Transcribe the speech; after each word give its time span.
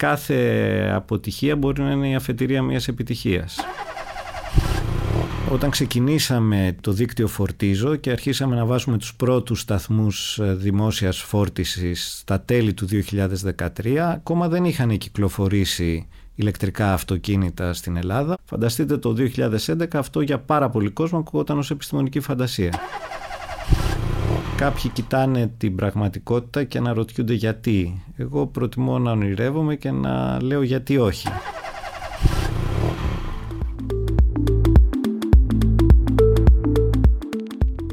Κάθε 0.00 0.90
αποτυχία 0.94 1.56
μπορεί 1.56 1.82
να 1.82 1.90
είναι 1.90 2.08
η 2.08 2.14
αφετηρία 2.14 2.62
μιας 2.62 2.88
επιτυχίας. 2.88 3.58
Όταν 5.50 5.70
ξεκινήσαμε 5.70 6.76
το 6.80 6.92
δίκτυο 6.92 7.26
Φορτίζο 7.26 7.96
και 7.96 8.10
αρχίσαμε 8.10 8.56
να 8.56 8.64
βάζουμε 8.64 8.98
τους 8.98 9.14
πρώτους 9.14 9.60
σταθμούς 9.60 10.38
ε, 10.38 10.54
δημόσιας 10.54 11.18
φόρτισης 11.18 12.18
στα 12.18 12.40
τέλη 12.40 12.74
του 12.74 12.86
2013, 13.84 13.96
ακόμα 13.96 14.48
δεν 14.48 14.64
είχαν 14.64 14.98
κυκλοφορήσει 14.98 16.08
ηλεκτρικά 16.34 16.92
αυτοκίνητα 16.92 17.72
στην 17.72 17.96
Ελλάδα. 17.96 18.36
Φανταστείτε 18.44 18.98
το 18.98 19.14
2011 19.66 19.84
αυτό 19.92 20.20
για 20.20 20.38
πάρα 20.38 20.68
πολύ 20.68 20.90
κόσμο 20.90 21.18
ακούγονταν 21.18 21.58
ως 21.58 21.70
επιστημονική 21.70 22.20
φαντασία. 22.20 22.72
Κάποιοι 24.56 24.90
κοιτάνε 24.90 25.54
την 25.58 25.74
πραγματικότητα 25.74 26.64
και 26.64 26.78
αναρωτιούνται 26.78 27.34
γιατί. 27.34 28.04
Εγώ 28.16 28.46
προτιμώ 28.46 28.98
να 28.98 29.10
ονειρεύομαι 29.10 29.76
και 29.76 29.90
να 29.90 30.42
λέω 30.42 30.62
γιατί 30.62 30.98
όχι. 30.98 31.28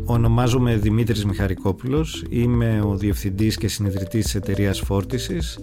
Ονομάζομαι 0.05 0.75
Δημήτρης 0.75 1.25
Μιχαρικόπουλος, 1.25 2.25
είμαι 2.29 2.81
ο 2.81 2.97
Διευθυντής 2.97 3.57
και 3.57 3.67
Συνειδητής 3.67 4.23
της 4.23 4.35
εταιρείας 4.35 4.80
Φόρτισης 4.80 5.59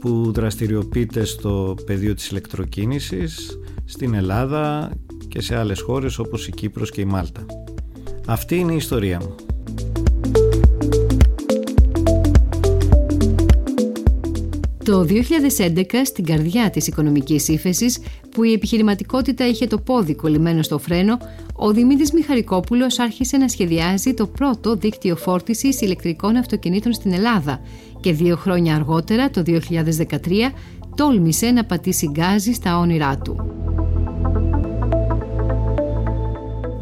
που 0.00 0.32
δραστηριοποιείται 0.32 1.24
στο 1.24 1.74
πεδίο 1.86 2.14
της 2.14 2.28
ηλεκτροκίνησης 2.28 3.58
στην 3.84 4.14
Ελλάδα 4.14 4.90
και 5.28 5.40
σε 5.40 5.56
άλλες 5.56 5.80
χώρες 5.80 6.18
όπως 6.18 6.46
η 6.46 6.50
Κύπρος 6.50 6.90
και 6.90 7.00
η 7.00 7.04
Μάλτα. 7.04 7.46
Αυτή 8.26 8.56
είναι 8.56 8.72
η 8.72 8.76
ιστορία 8.76 9.18
μου. 9.18 9.53
Το 14.84 15.06
2011, 15.08 16.04
στην 16.04 16.24
καρδιά 16.24 16.70
της 16.70 16.86
οικονομικής 16.86 17.48
ύφεσης, 17.48 17.98
που 18.30 18.44
η 18.44 18.52
επιχειρηματικότητα 18.52 19.48
είχε 19.48 19.66
το 19.66 19.78
πόδι 19.78 20.14
κολλημένο 20.14 20.62
στο 20.62 20.78
φρένο, 20.78 21.18
ο 21.54 21.72
Δημήτρης 21.72 22.12
Μιχαρικόπουλος 22.12 22.98
άρχισε 22.98 23.36
να 23.36 23.48
σχεδιάζει 23.48 24.14
το 24.14 24.26
πρώτο 24.26 24.74
δίκτυο 24.74 25.16
φόρτισης 25.16 25.80
ηλεκτρικών 25.80 26.36
αυτοκινήτων 26.36 26.92
στην 26.92 27.12
Ελλάδα 27.12 27.60
και 28.00 28.12
δύο 28.12 28.36
χρόνια 28.36 28.74
αργότερα, 28.74 29.30
το 29.30 29.42
2013, 29.46 30.52
τόλμησε 30.94 31.50
να 31.50 31.64
πατήσει 31.64 32.10
γκάζι 32.10 32.52
στα 32.52 32.78
όνειρά 32.78 33.18
του. 33.18 33.54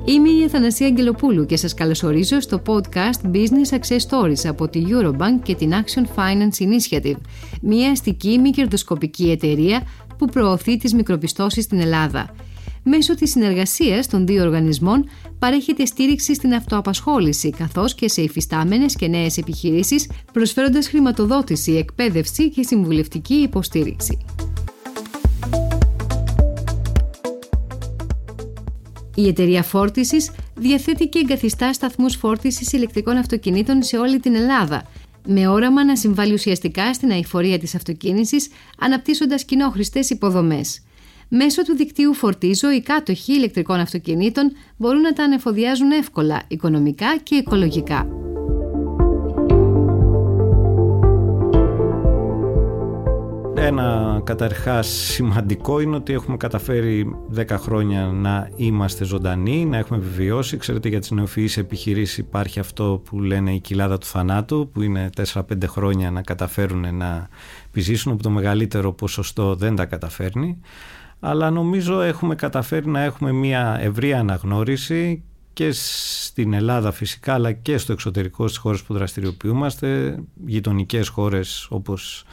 Είμαι 0.04 0.28
η 0.28 0.44
Αθανασία 0.44 0.86
Αγγελοπούλου 0.86 1.46
και 1.46 1.56
σας 1.56 1.74
καλωσορίζω 1.74 2.40
στο 2.40 2.62
podcast 2.66 3.34
Business 3.34 3.78
Access 3.78 4.08
Stories 4.08 4.46
από 4.46 4.68
τη 4.68 4.82
Eurobank 4.88 5.40
και 5.42 5.54
την 5.54 5.72
Action 5.72 6.02
Finance 6.16 6.62
Initiative, 6.62 7.20
μια 7.62 7.90
αστική 7.90 8.38
μη 8.38 8.50
κερδοσκοπική 8.50 9.30
εταιρεία 9.30 9.82
που 10.18 10.26
προωθεί 10.26 10.76
τις 10.76 10.94
μικροπιστώσεις 10.94 11.64
στην 11.64 11.80
Ελλάδα. 11.80 12.34
Μέσω 12.84 13.14
της 13.14 13.30
συνεργασίας 13.30 14.06
των 14.06 14.26
δύο 14.26 14.42
οργανισμών 14.44 15.08
παρέχεται 15.38 15.84
στήριξη 15.84 16.34
στην 16.34 16.54
αυτοαπασχόληση 16.54 17.50
καθώς 17.50 17.94
και 17.94 18.08
σε 18.08 18.22
υφιστάμενες 18.22 18.96
και 18.96 19.08
νέες 19.08 19.36
επιχειρήσεις 19.36 20.08
προσφέροντας 20.32 20.88
χρηματοδότηση, 20.88 21.72
εκπαίδευση 21.72 22.50
και 22.50 22.62
συμβουλευτική 22.62 23.34
υποστήριξη. 23.34 24.18
Η 29.14 29.28
εταιρεία 29.28 29.62
φόρτισης 29.62 30.30
διαθέτει 30.54 31.06
και 31.08 31.18
εγκαθιστά 31.18 31.72
σταθμούς 31.72 32.16
φόρτισης 32.16 32.72
ηλεκτρικών 32.72 33.16
αυτοκινήτων 33.16 33.82
σε 33.82 33.96
όλη 33.96 34.20
την 34.20 34.34
Ελλάδα, 34.34 34.82
με 35.26 35.48
όραμα 35.48 35.84
να 35.84 35.96
συμβάλλει 35.96 36.32
ουσιαστικά 36.32 36.94
στην 36.94 37.10
αηφορία 37.10 37.58
της 37.58 37.74
αυτοκίνησης, 37.74 38.48
αναπτύσσοντας 38.78 39.44
κοινόχρηστες 39.44 40.10
υποδομές. 40.10 40.82
Μέσω 41.28 41.62
του 41.62 41.76
δικτύου 41.76 42.14
Φορτίζο, 42.14 42.72
οι 42.72 42.80
κάτοχοι 42.80 43.32
ηλεκτρικών 43.32 43.80
αυτοκινήτων 43.80 44.52
μπορούν 44.76 45.00
να 45.00 45.12
τα 45.12 45.24
ανεφοδιάζουν 45.24 45.90
εύκολα, 45.90 46.42
οικονομικά 46.48 47.16
και 47.22 47.34
οικολογικά. 47.34 48.06
Ένα 53.72 54.20
καταρχάς 54.24 54.86
σημαντικό 54.86 55.80
είναι 55.80 55.96
ότι 55.96 56.12
έχουμε 56.12 56.36
καταφέρει 56.36 57.16
10 57.36 57.44
χρόνια 57.48 58.06
να 58.06 58.50
είμαστε 58.56 59.04
ζωντανοί, 59.04 59.64
να 59.64 59.76
έχουμε 59.76 59.98
βιώσει. 59.98 60.56
Ξέρετε 60.56 60.88
για 60.88 61.00
τις 61.00 61.10
νεοφυείς 61.10 61.56
επιχειρήσεις 61.56 62.18
υπάρχει 62.18 62.60
αυτό 62.60 63.02
που 63.04 63.20
λένε 63.20 63.54
η 63.54 63.60
κοιλάδα 63.60 63.98
του 63.98 64.06
θανάτου 64.06 64.70
που 64.72 64.82
είναι 64.82 65.10
4-5 65.32 65.40
χρόνια 65.66 66.10
να 66.10 66.22
καταφέρουν 66.22 66.96
να 66.96 67.28
επιζήσουν 67.66 68.16
που 68.16 68.22
το 68.22 68.30
μεγαλύτερο 68.30 68.92
ποσοστό 68.92 69.54
δεν 69.54 69.76
τα 69.76 69.84
καταφέρνει. 69.84 70.60
Αλλά 71.20 71.50
νομίζω 71.50 72.00
έχουμε 72.00 72.34
καταφέρει 72.34 72.88
να 72.88 73.00
έχουμε 73.02 73.32
μια 73.32 73.78
ευρία 73.80 74.18
αναγνώριση 74.18 75.22
και 75.52 75.70
στην 75.72 76.52
Ελλάδα 76.52 76.92
φυσικά 76.92 77.34
αλλά 77.34 77.52
και 77.52 77.78
στο 77.78 77.92
εξωτερικό 77.92 78.46
στις 78.46 78.58
χώρες 78.58 78.82
που 78.82 78.94
δραστηριοποιούμαστε, 78.94 80.18
γειτονικές 80.46 81.08
χώρες 81.08 81.66
όπως 81.70 82.24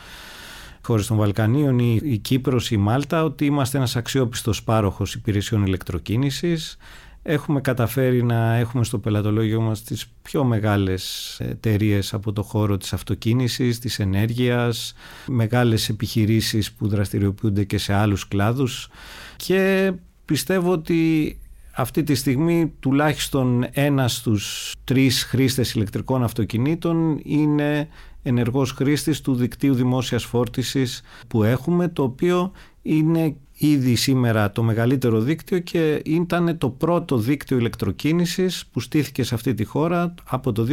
χώρες 0.90 1.08
των 1.08 1.18
Βαλκανίων, 1.18 1.80
η, 1.80 2.00
η 2.04 2.18
Κύπρος, 2.18 2.72
η 2.72 2.78
Μάλτα, 2.78 3.24
ότι 3.24 3.46
είμαστε 3.46 3.78
ένας 3.78 3.96
αξιόπιστος 3.96 4.64
πάροχος 4.64 5.14
υπηρεσιών 5.14 5.66
ηλεκτροκίνησης. 5.66 6.78
Έχουμε 7.24 7.62
καταφέρει 7.62 8.24
να 8.24 8.56
έχουμε 8.56 8.84
στο 8.84 9.00
πελατολόγιο 9.00 9.62
μας 9.62 9.84
τις 9.84 10.08
πιο 10.22 10.44
μεγάλες 10.44 11.36
εταιρείες 11.40 12.14
από 12.14 12.34
το 12.34 12.44
χώρο 12.44 12.78
της 12.78 12.94
αυτοκίνησης, 12.94 13.80
της 13.80 14.00
ενέργειας, 14.00 14.94
μεγάλες 15.28 15.90
επιχειρήσεις 15.90 16.72
που 16.72 16.88
δραστηριοποιούνται 16.88 17.64
και 17.64 17.78
σε 17.78 17.94
άλλους 17.94 18.28
κλάδους 18.28 18.90
και 19.36 19.92
πιστεύω 20.26 20.72
ότι 20.72 21.38
αυτή 21.72 22.04
τη 22.04 22.16
στιγμή 22.16 22.74
τουλάχιστον 22.80 23.66
ένας 23.72 24.16
στους 24.16 24.76
τρεις 24.84 25.24
χρήστες 25.24 25.74
ηλεκτρικών 25.74 26.24
αυτοκινήτων 26.24 27.20
είναι 27.24 27.88
ενεργός 28.30 28.72
χρήστης 28.72 29.22
του 29.22 29.36
δικτύου 29.36 29.74
δημόσιας 29.74 30.24
φόρτισης 30.24 31.02
που 31.28 31.44
έχουμε, 31.44 31.88
το 31.88 32.04
οποίο 32.04 32.52
είναι 32.82 33.36
ήδη 33.60 33.96
σήμερα 33.96 34.52
το 34.52 34.64
μεγαλύτερο 34.64 35.20
δίκτυο 35.20 35.60
και 35.60 36.02
ήταν 36.06 36.58
το 36.58 36.70
πρώτο 36.70 37.18
δίκτυο 37.18 37.58
ηλεκτροκίνησης 37.58 38.66
που 38.72 38.80
στήθηκε 38.80 39.24
σε 39.24 39.36
αυτή 39.36 39.54
τη 39.54 39.64
χώρα 39.64 40.14
από 40.30 40.52
το 40.52 40.68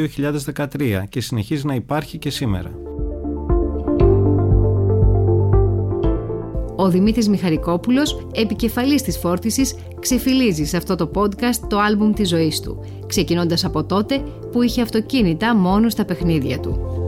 2013 0.55 1.03
και 1.09 1.21
συνεχίζει 1.21 1.67
να 1.67 1.75
υπάρχει 1.75 2.19
και 2.19 2.31
σήμερα. 2.31 2.71
Ο 6.77 6.89
Δημήτρης 6.89 7.29
Μιχαρικόπουλος, 7.29 8.27
επικεφαλής 8.35 9.03
της 9.03 9.19
φόρτισης, 9.19 9.75
ξεφυλίζει 10.01 10.65
σε 10.65 10.77
αυτό 10.77 10.95
το 10.95 11.11
podcast 11.15 11.67
το 11.69 11.79
άλμπουμ 11.79 12.13
της 12.13 12.29
ζωής 12.29 12.61
του, 12.61 12.85
ξεκινώντας 13.07 13.65
από 13.65 13.85
τότε 13.85 14.23
που 14.53 14.63
είχε 14.63 14.83
αυτοκίνητα 14.83 15.57
μόνο 15.57 15.89
στα 15.89 16.05
παιχνίδια 16.05 16.61
του 16.61 17.06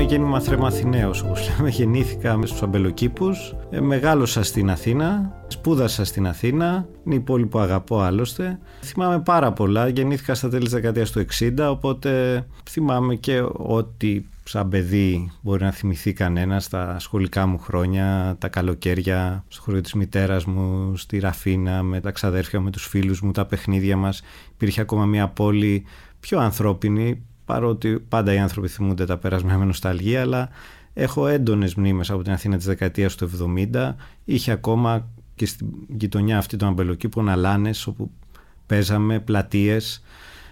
είμαι 0.00 0.04
γέννημα 0.04 0.40
θρεμαθηναίος 0.40 1.22
όπως 1.22 1.50
λέμε. 1.50 1.68
Γεννήθηκα 1.68 2.38
στους 2.44 2.62
αμπελοκήπους, 2.62 3.54
ε, 3.70 3.80
μεγάλωσα 3.80 4.42
στην 4.42 4.70
Αθήνα, 4.70 5.32
σπούδασα 5.46 6.04
στην 6.04 6.26
Αθήνα, 6.26 6.88
είναι 7.04 7.14
η 7.14 7.20
πόλη 7.20 7.46
που 7.46 7.58
αγαπώ 7.58 8.00
άλλωστε. 8.00 8.58
Θυμάμαι 8.82 9.20
πάρα 9.20 9.52
πολλά, 9.52 9.88
γεννήθηκα 9.88 10.34
στα 10.34 10.48
τέλη 10.48 10.62
της 10.62 10.72
δεκαετίας 10.72 11.10
του 11.10 11.18
60, 11.18 11.70
οπότε 11.70 12.44
θυμάμαι 12.70 13.14
και 13.14 13.44
ότι 13.52 14.28
σαν 14.44 14.68
παιδί 14.68 15.30
μπορεί 15.40 15.62
να 15.62 15.70
θυμηθεί 15.70 16.12
κανένας 16.12 16.64
στα 16.64 16.98
σχολικά 16.98 17.46
μου 17.46 17.58
χρόνια, 17.58 18.36
τα 18.38 18.48
καλοκαίρια, 18.48 19.44
στο 19.48 19.62
χωριό 19.62 19.80
της 19.80 19.94
μητέρας 19.94 20.44
μου, 20.44 20.96
στη 20.96 21.18
Ραφίνα, 21.18 21.82
με 21.82 22.00
τα 22.00 22.10
ξαδέρφια, 22.10 22.60
με 22.60 22.70
τους 22.70 22.86
φίλους 22.86 23.20
μου, 23.20 23.30
τα 23.30 23.46
παιχνίδια 23.46 23.96
μας. 23.96 24.22
Υπήρχε 24.52 24.80
ακόμα 24.80 25.04
μια 25.04 25.28
πόλη 25.28 25.84
πιο 26.20 26.38
ανθρώπινη, 26.38 27.22
παρότι 27.46 28.04
πάντα 28.08 28.32
οι 28.32 28.38
άνθρωποι 28.38 28.68
θυμούνται 28.68 29.04
τα 29.04 29.16
πέρασμα 29.18 29.56
με 29.56 29.64
νοσταλγία, 29.64 30.20
αλλά 30.20 30.48
έχω 30.94 31.26
έντονες 31.26 31.74
μνήμες 31.74 32.10
από 32.10 32.22
την 32.22 32.32
Αθήνα 32.32 32.56
της 32.56 32.66
δεκαετίας 32.66 33.14
του 33.14 33.30
70. 33.74 33.94
Είχε 34.24 34.50
ακόμα 34.50 35.08
και 35.34 35.46
στην 35.46 35.66
γειτονιά 35.88 36.38
αυτή 36.38 36.56
των 36.56 36.68
αμπελοκήπων 36.68 37.28
αλάνες 37.28 37.86
όπου 37.86 38.10
παίζαμε, 38.66 39.20
πλατείες. 39.20 40.02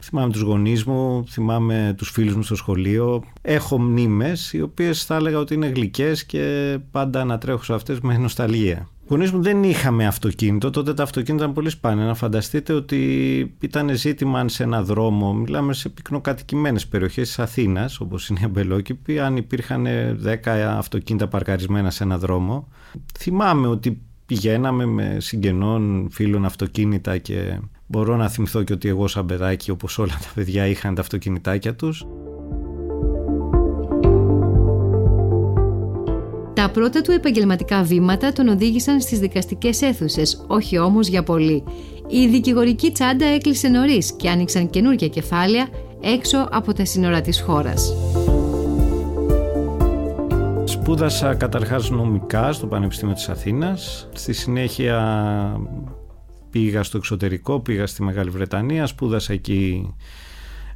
Θυμάμαι 0.00 0.32
τους 0.32 0.40
γονείς 0.40 0.84
μου, 0.84 1.24
θυμάμαι 1.28 1.94
τους 1.96 2.10
φίλους 2.10 2.34
μου 2.34 2.42
στο 2.42 2.54
σχολείο. 2.54 3.24
Έχω 3.42 3.80
μνήμες 3.80 4.52
οι 4.52 4.60
οποίες 4.60 5.04
θα 5.04 5.14
έλεγα 5.14 5.38
ότι 5.38 5.54
είναι 5.54 5.66
γλυκές 5.66 6.24
και 6.24 6.78
πάντα 6.90 7.20
ανατρέχω 7.20 7.62
σε 7.62 7.74
αυτές 7.74 8.00
με 8.00 8.16
νοσταλγία 8.16 8.88
γονείς 9.08 9.32
μου 9.32 9.42
δεν 9.42 9.62
είχαμε 9.62 10.06
αυτοκίνητο, 10.06 10.70
τότε 10.70 10.94
τα 10.94 11.02
αυτοκίνητα 11.02 11.42
ήταν 11.42 11.54
πολύ 11.54 11.70
σπάνια. 11.70 12.04
Να 12.04 12.14
φανταστείτε 12.14 12.72
ότι 12.72 12.98
ήταν 13.60 13.96
ζήτημα 13.96 14.40
αν 14.40 14.48
σε 14.48 14.62
ένα 14.62 14.82
δρόμο, 14.82 15.32
μιλάμε 15.34 15.72
σε 15.72 15.88
πυκνοκατοικημένες 15.88 16.86
περιοχές 16.86 17.26
της 17.26 17.38
Αθήνας, 17.38 18.00
όπως 18.00 18.28
είναι 18.28 18.38
η 18.42 18.44
Αμπελόκηπη, 18.44 19.18
αν 19.18 19.36
υπήρχαν 19.36 19.86
10 20.24 20.76
αυτοκίνητα 20.76 21.28
παρκαρισμένα 21.28 21.90
σε 21.90 22.04
ένα 22.04 22.18
δρόμο. 22.18 22.68
Θυμάμαι 23.18 23.66
ότι 23.66 24.00
πηγαίναμε 24.26 24.84
με 24.84 25.16
συγγενών 25.20 26.08
φίλων 26.10 26.44
αυτοκίνητα 26.44 27.18
και 27.18 27.58
μπορώ 27.86 28.16
να 28.16 28.28
θυμηθώ 28.28 28.62
και 28.62 28.72
ότι 28.72 28.88
εγώ 28.88 29.06
σαν 29.06 29.26
παιδάκι 29.26 29.70
όπως 29.70 29.98
όλα 29.98 30.12
τα 30.12 30.28
παιδιά 30.34 30.66
είχαν 30.66 30.94
τα 30.94 31.00
αυτοκινητάκια 31.00 31.74
τους. 31.74 32.06
Τα 36.64 36.70
πρώτα 36.70 37.00
του 37.00 37.10
επαγγελματικά 37.10 37.82
βήματα 37.82 38.32
τον 38.32 38.48
οδήγησαν 38.48 39.00
στις 39.00 39.18
δικαστικές 39.18 39.82
αίθουσες, 39.82 40.44
όχι 40.46 40.78
όμως 40.78 41.08
για 41.08 41.22
πολύ. 41.22 41.64
Η 42.08 42.26
δικηγορική 42.26 42.92
τσάντα 42.92 43.26
έκλεισε 43.26 43.68
νωρίς 43.68 44.12
και 44.12 44.30
άνοιξαν 44.30 44.70
καινούργια 44.70 45.08
κεφάλαια 45.08 45.68
έξω 46.00 46.48
από 46.50 46.72
τα 46.72 46.84
σύνορα 46.84 47.20
της 47.20 47.40
χώρας. 47.40 47.94
Σπούδασα 50.64 51.34
καταρχάς 51.34 51.90
νομικά 51.90 52.52
στο 52.52 52.66
Πανεπιστήμιο 52.66 53.14
της 53.14 53.28
Αθήνας. 53.28 54.08
Στη 54.12 54.32
συνέχεια 54.32 55.60
πήγα 56.50 56.82
στο 56.82 56.96
εξωτερικό, 56.96 57.60
πήγα 57.60 57.86
στη 57.86 58.02
Μεγάλη 58.02 58.30
Βρετανία, 58.30 58.86
σπούδασα 58.86 59.32
εκεί, 59.32 59.94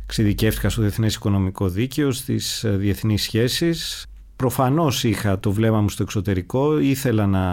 εξειδικεύτηκα 0.05 0.69
στο 0.69 0.81
Διεθνές 0.81 1.14
Οικονομικό 1.14 1.69
Δίκαιο, 1.69 2.12
στις 2.12 2.64
ε, 2.64 2.70
διεθνείς 2.70 3.23
σχέσεις. 3.23 4.07
Προφανώς 4.38 5.05
είχα 5.05 5.40
το 5.40 5.52
βλέμμα 5.52 5.81
μου 5.81 5.88
στο 5.88 6.02
εξωτερικό, 6.02 6.79
ήθελα 6.79 7.26
να 7.26 7.46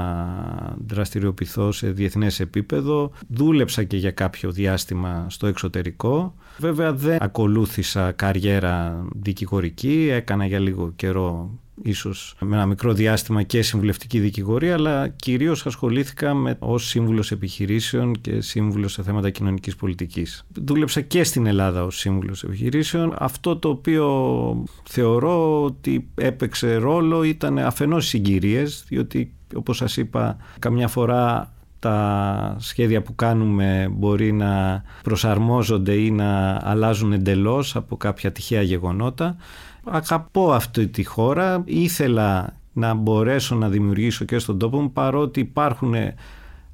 δραστηριοποιηθώ 0.87 1.71
σε 1.71 1.91
διεθνές 1.91 2.39
επίπεδο, 2.39 3.11
δούλεψα 3.27 3.83
και 3.83 3.97
για 3.97 4.11
κάποιο 4.11 4.51
διάστημα 4.51 5.25
στο 5.29 5.47
εξωτερικό. 5.47 6.35
Βέβαια 6.57 6.93
δεν 6.93 7.17
ακολούθησα 7.21 8.11
καριέρα 8.11 9.05
δικηγορική, 9.15 10.09
έκανα 10.11 10.45
για 10.45 10.59
λίγο 10.59 10.91
καιρό 10.95 11.59
ίσως 11.81 12.35
με 12.39 12.55
ένα 12.55 12.65
μικρό 12.65 12.93
διάστημα 12.93 13.43
και 13.43 13.61
συμβουλευτική 13.61 14.19
δικηγορία, 14.19 14.73
αλλά 14.73 15.07
κυρίως 15.07 15.65
ασχολήθηκα 15.65 16.33
με, 16.33 16.55
ως 16.59 16.87
σύμβουλος 16.87 17.31
επιχειρήσεων 17.31 18.21
και 18.21 18.41
σύμβουλος 18.41 18.93
σε 18.93 19.03
θέματα 19.03 19.29
κοινωνικής 19.29 19.75
πολιτικής. 19.75 20.45
Δούλεψα 20.53 21.01
και 21.01 21.23
στην 21.23 21.45
Ελλάδα 21.45 21.83
ως 21.83 21.97
σύμβουλος 21.97 22.43
επιχειρήσεων. 22.43 23.15
Αυτό 23.17 23.57
το 23.57 23.69
οποίο 23.69 24.63
θεωρώ 24.83 25.63
ότι 25.63 26.09
έπαιξε 26.15 26.75
ρόλο 26.75 27.23
ήταν 27.23 27.59
αφενός 27.59 28.07
συγκυρίες, 28.07 28.85
διότι 28.87 29.33
όπως 29.55 29.77
σας 29.77 29.97
είπα 29.97 30.37
καμιά 30.59 30.87
φορά 30.87 31.53
τα 31.79 32.55
σχέδια 32.59 33.01
που 33.01 33.15
κάνουμε 33.15 33.87
μπορεί 33.91 34.31
να 34.31 34.83
προσαρμόζονται 35.03 35.93
ή 35.93 36.11
να 36.11 36.59
αλλάζουν 36.63 37.13
εντελώς 37.13 37.75
από 37.75 37.97
κάποια 37.97 38.31
τυχαία 38.31 38.61
γεγονότα. 38.61 39.35
Αγαπώ 39.83 40.51
αυτή 40.51 40.87
τη 40.87 41.03
χώρα, 41.03 41.61
ήθελα 41.65 42.57
να 42.73 42.93
μπορέσω 42.93 43.55
να 43.55 43.69
δημιουργήσω 43.69 44.25
και 44.25 44.39
στον 44.39 44.59
τόπο 44.59 44.81
μου 44.81 44.91
παρότι 44.91 45.39
υπάρχουν 45.39 45.93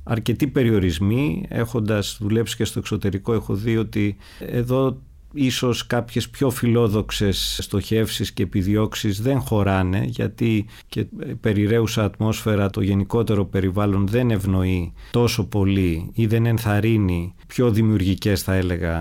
αρκετοί 0.04 0.48
περιορισμοί. 0.48 1.46
Έχοντας 1.50 2.18
δουλέψει 2.22 2.56
και 2.56 2.66
στο 2.66 2.80
εξωτερικό 2.80 3.34
έχω 3.34 3.54
δει 3.54 3.78
ότι 3.78 4.18
εδώ 4.40 5.02
ίσως 5.34 5.88
κάποιες 5.88 6.30
πιο 6.30 6.50
φιλόδοξες 6.50 7.58
στοχεύσεις 7.62 8.32
και 8.32 8.44
επιδιώξεις 8.44 9.22
δεν 9.22 9.40
χωράνε 9.40 10.04
γιατί 10.06 10.66
και 10.88 11.06
περιραίουσα 11.42 12.04
ατμόσφαιρα 12.04 12.70
το 12.70 12.82
γενικότερο 12.82 13.46
περιβάλλον 13.46 14.08
δεν 14.08 14.32
ευνοεί 14.32 14.94
τόσο 15.12 15.46
πολύ 15.46 16.12
ή 16.14 16.26
δεν 16.26 16.46
ενθαρρύνει 16.46 17.36
πιο 17.48 17.72
δημιουργικές 17.72 18.42
θα 18.42 18.54
έλεγα 18.54 19.00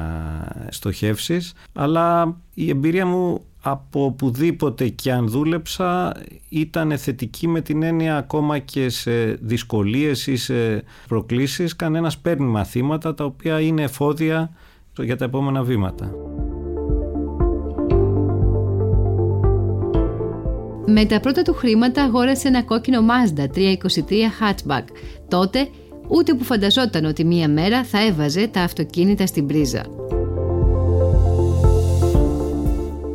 στοχεύσεις. 0.71 1.53
Αλλά 1.73 2.37
η 2.55 2.71
εμπειρία 2.71 3.07
μου 3.07 3.45
από 3.63 4.05
οπουδήποτε 4.05 4.89
και 4.89 5.13
αν 5.13 5.29
δούλεψα 5.29 6.17
ήταν 6.49 6.99
θετική 6.99 7.49
με 7.49 7.61
την 7.61 7.83
έννοια 7.83 8.17
ακόμα 8.17 8.59
και 8.59 8.89
σε 8.89 9.25
δυσκολίες 9.33 10.27
ή 10.27 10.37
σε 10.37 10.85
προκλήσεις 11.09 11.77
κανένας 11.77 12.19
παίρνει 12.19 12.47
μαθήματα 12.47 13.15
τα 13.15 13.25
οποία 13.25 13.61
είναι 13.61 13.83
εφόδια 13.83 14.51
για 14.99 15.17
τα 15.17 15.25
επόμενα 15.25 15.63
βήματα. 15.63 16.13
Με 20.87 21.05
τα 21.05 21.21
πρώτα 21.21 21.43
του 21.43 21.55
χρήματα 21.55 22.03
αγόρασε 22.03 22.49
ένα 22.49 22.63
κόκκινο 22.63 22.99
Mazda 23.01 23.57
323 23.57 23.77
hatchback. 24.41 24.85
Τότε 25.29 25.69
ούτε 26.09 26.35
που 26.35 26.45
φανταζόταν 26.45 27.05
ότι 27.05 27.25
μία 27.25 27.49
μέρα 27.49 27.85
θα 27.85 28.07
έβαζε 28.07 28.47
τα 28.47 28.63
αυτοκίνητα 28.63 29.27
στην 29.27 29.47
πρίζα. 29.47 29.85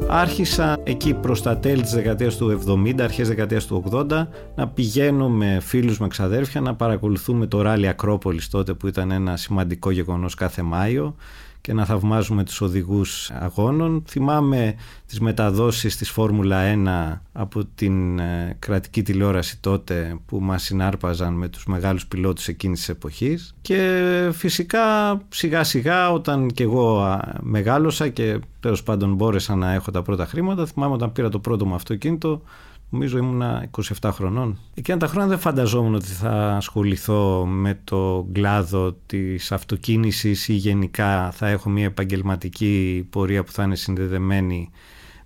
Άρχισα 0.10 0.77
εκεί 0.83 1.13
προς 1.13 1.42
τα 1.42 1.57
τέλη 1.57 1.81
της 1.81 1.92
δεκαετίας 1.92 2.38
του 2.38 2.62
70, 2.68 3.01
αρχές 3.01 3.27
δεκαετίας 3.27 3.66
του 3.66 3.83
80 3.92 4.27
να 4.56 4.68
πηγαίνω 4.68 5.30
με 5.30 5.60
φίλους 5.62 6.00
με 6.00 6.07
ξαδέρφια 6.07 6.62
να 6.62 6.75
παρακολουθούμε 6.75 7.45
το 7.48 7.62
ράλι 7.62 7.88
Ακρόπολης 7.88 8.50
τότε 8.50 8.74
που 8.74 8.88
ήταν 8.88 9.12
ένα 9.12 9.38
σημαντικό 9.38 9.92
γεγονός 9.92 10.36
κάθε 10.36 10.62
Μάιο 10.62 11.16
και 11.66 11.74
να 11.74 11.86
θαυμάζουμε 11.86 12.44
τους 12.44 12.62
οδηγούς 12.62 13.32
αγώνων. 13.32 14.04
Θυμάμαι 14.08 14.76
τις 15.06 15.20
μεταδόσεις 15.20 15.98
της 15.98 16.10
Φόρμουλα 16.10 16.62
1 17.16 17.20
από 17.32 17.66
την 17.76 18.20
ε, 18.20 18.56
κρατική 18.60 19.02
τηλεόραση 19.02 19.60
τότε 19.60 20.18
που 20.26 20.40
μας 20.40 20.64
συνάρπαζαν 20.64 21.34
με 21.34 21.48
τους 21.48 21.66
μεγάλους 21.66 22.08
πιλότους 22.08 22.48
εκείνης 22.48 22.80
της 22.80 22.90
εποχής 22.90 23.56
και 23.62 24.30
φυσικά 24.34 24.82
σιγά 25.30 25.64
σιγά 25.64 26.12
όταν 26.12 26.48
και 26.48 26.64
εγώ 26.64 27.20
μεγάλωσα 27.42 28.10
και 28.10 28.40
τέλος 28.60 28.84
πάντων 28.84 29.14
μπόρεσα 29.14 29.56
να 29.56 29.74
έχω 29.74 29.92
τα 29.92 30.02
πρώτα 30.02 30.26
χρήματα 30.26 30.66
θυμάμαι 30.66 30.94
όταν 30.94 31.12
πήρα 31.12 31.30
το 31.30 31.40
πρώτο 31.40 31.66
μου 31.66 31.76
αυτοκίνητο 31.76 32.42
Νομίζω 32.90 33.18
ήμουνα 33.18 33.70
27 34.02 34.10
χρονών. 34.14 34.60
Εκείνα 34.74 34.98
τα 34.98 35.08
χρόνια 35.08 35.30
δεν 35.30 35.40
φανταζόμουν 35.40 35.96
ότι 35.96 36.08
θα 36.08 36.56
ασχοληθώ 36.56 37.46
με 37.46 37.80
το 37.84 38.28
κλάδο 38.32 38.98
της 39.06 39.52
αυτοκίνησης 39.52 40.48
ή 40.48 40.54
γενικά 40.54 41.32
θα 41.32 41.48
έχω 41.48 41.70
μια 41.70 41.86
επαγγελματική 41.86 43.08
πορεία 43.10 43.44
που 43.44 43.52
θα 43.52 43.64
είναι 43.64 43.76
συνδεδεμένη 43.76 44.70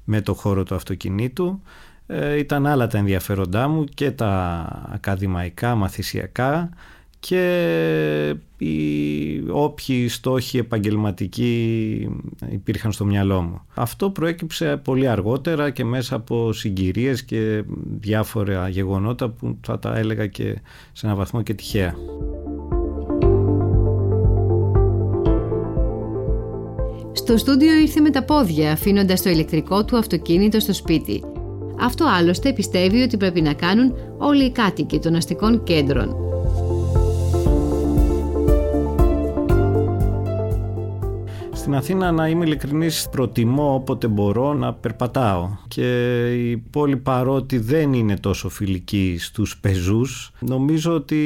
με 0.04 0.22
το 0.22 0.34
χώρο 0.34 0.64
του 0.64 0.76
αυτοκινήτου. 0.76 1.62
Ε, 2.08 2.38
ήταν 2.38 2.66
άλλα 2.66 2.88
τα 2.88 2.98
ενδιαφέροντά 2.98 3.68
μου 3.68 3.84
και 3.84 4.12
τα 4.12 4.66
ακαδημαϊκά, 4.92 5.76
μαθησιακά 5.76 6.70
και 7.20 8.36
οι 8.58 9.44
όποιοι 9.50 10.08
στόχοι 10.08 10.58
επαγγελματικοί 10.58 12.10
υπήρχαν 12.52 12.92
στο 12.92 13.06
μυαλό 13.06 13.42
μου. 13.42 13.62
Αυτό 13.74 14.10
προέκυψε 14.10 14.78
πολύ 14.84 15.08
αργότερα 15.08 15.70
και 15.70 15.84
μέσα 15.86 16.16
από 16.16 16.54
συγκυρίες 16.54 17.24
και 17.24 17.64
διάφορα 18.00 18.70
γεγονότα 18.70 19.30
που 19.30 19.58
θα 19.62 19.80
τα 19.80 19.98
έλεγα 19.98 20.28
και 20.28 20.56
σε 20.92 21.06
ένα 21.06 21.16
βαθμό 21.16 21.42
και 21.42 21.54
τυχαία. 21.54 21.96
Στο 27.12 27.38
στούντιο 27.38 27.74
ήρθε 27.74 28.00
με 28.00 28.10
τα 28.10 28.24
πόδια 28.24 28.72
αφήνοντας 28.72 29.22
το 29.22 29.30
ηλεκτρικό 29.30 29.86
του 29.86 29.98
αυτοκίνητο 29.98 30.60
στο 30.60 30.74
σπίτι. 30.74 31.24
Αυτό 31.80 32.06
άλλωστε 32.06 32.54
πιστεύει 32.54 33.02
ότι 33.02 33.18
πρέπει 33.18 33.42
να 33.42 33.54
κάνουν 33.54 33.94
όλοι 34.18 34.44
οι 34.44 34.52
κάτοικοι 34.52 35.00
των 35.00 35.16
αστικών 35.16 35.64
κέντρων. 35.64 36.29
Στην 41.70 41.82
Αθήνα 41.82 42.12
να 42.12 42.28
είμαι 42.28 42.46
ειλικρινής 42.46 43.08
προτιμώ 43.12 43.74
όποτε 43.74 44.08
μπορώ 44.08 44.54
να 44.54 44.74
περπατάω 44.74 45.50
και 45.68 46.28
η 46.50 46.58
πόλη 46.58 46.98
παρότι 46.98 47.58
δεν 47.58 47.94
είναι 47.94 48.18
τόσο 48.18 48.50
φιλική 48.50 49.16
στους 49.20 49.58
πεζούς 49.58 50.32
νομίζω 50.40 50.94
ότι 50.94 51.24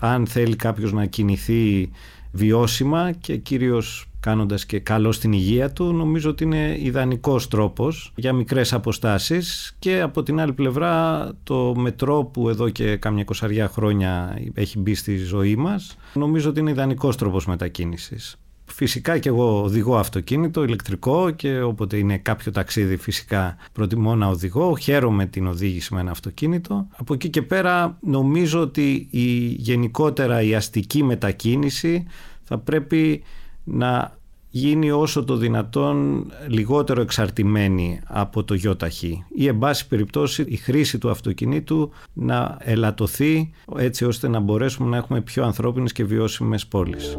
αν 0.00 0.26
θέλει 0.26 0.56
κάποιος 0.56 0.92
να 0.92 1.06
κινηθεί 1.06 1.90
βιώσιμα 2.32 3.12
και 3.12 3.36
κυρίως 3.36 4.06
κάνοντας 4.20 4.66
και 4.66 4.80
καλό 4.80 5.12
στην 5.12 5.32
υγεία 5.32 5.72
του 5.72 5.92
νομίζω 5.92 6.30
ότι 6.30 6.44
είναι 6.44 6.76
ιδανικός 6.80 7.48
τρόπος 7.48 8.12
για 8.14 8.32
μικρές 8.32 8.72
αποστάσεις 8.72 9.76
και 9.78 10.00
από 10.00 10.22
την 10.22 10.40
άλλη 10.40 10.52
πλευρά 10.52 11.28
το 11.42 11.74
μετρό 11.76 12.24
που 12.24 12.48
εδώ 12.48 12.68
και 12.68 12.96
κάμια 12.96 13.22
εικοσαριά 13.22 13.68
χρόνια 13.68 14.38
έχει 14.54 14.78
μπει 14.78 14.94
στη 14.94 15.16
ζωή 15.16 15.56
μας 15.56 15.96
νομίζω 16.14 16.48
ότι 16.50 16.60
είναι 16.60 16.70
ιδανικός 16.70 17.16
τρόπος 17.16 17.46
μετακίνησης. 17.46 18.36
Φυσικά 18.74 19.18
και 19.18 19.28
εγώ 19.28 19.62
οδηγώ 19.62 19.96
αυτοκίνητο 19.96 20.64
ηλεκτρικό 20.64 21.30
και 21.30 21.60
όποτε 21.60 21.96
είναι 21.96 22.18
κάποιο 22.18 22.52
ταξίδι 22.52 22.96
φυσικά 22.96 23.56
προτιμώ 23.72 24.14
να 24.14 24.26
οδηγώ. 24.26 24.76
Χαίρομαι 24.76 25.26
την 25.26 25.46
οδήγηση 25.46 25.94
με 25.94 26.00
ένα 26.00 26.10
αυτοκίνητο. 26.10 26.86
Από 26.96 27.14
εκεί 27.14 27.28
και 27.28 27.42
πέρα 27.42 27.98
νομίζω 28.00 28.60
ότι 28.60 29.06
η 29.10 29.36
γενικότερα 29.46 30.42
η 30.42 30.54
αστική 30.54 31.02
μετακίνηση 31.02 32.06
θα 32.42 32.58
πρέπει 32.58 33.22
να 33.64 34.16
γίνει 34.50 34.90
όσο 34.90 35.24
το 35.24 35.36
δυνατόν 35.36 36.26
λιγότερο 36.48 37.00
εξαρτημένη 37.00 38.00
από 38.04 38.44
το 38.44 38.54
γιοταχή 38.54 39.24
ή 39.34 39.46
εν 39.46 39.58
πάση 39.58 39.88
περιπτώσει 39.88 40.44
η 40.48 40.56
χρήση 40.56 40.98
του 40.98 41.10
αυτοκινήτου 41.10 41.90
να 42.12 42.56
ελαττωθεί 42.60 43.50
έτσι 43.76 44.04
ώστε 44.04 44.28
να 44.28 44.40
μπορέσουμε 44.40 44.88
να 44.88 44.96
έχουμε 44.96 45.20
πιο 45.20 45.44
ανθρώπινες 45.44 45.92
και 45.92 46.04
βιώσιμες 46.04 46.66
πόλεις. 46.66 47.18